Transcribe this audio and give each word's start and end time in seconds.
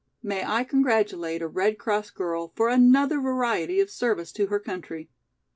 May 0.23 0.43
I 0.43 0.63
congratulate 0.63 1.43
a 1.43 1.47
Red 1.47 1.77
Cross 1.77 2.09
girl 2.09 2.53
for 2.55 2.69
another 2.69 3.21
variety 3.21 3.79
of 3.79 3.91
service 3.91 4.31
to 4.31 4.47
her 4.47 4.57
country. 4.59 5.11